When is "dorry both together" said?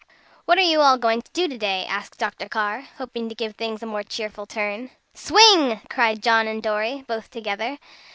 6.63-7.77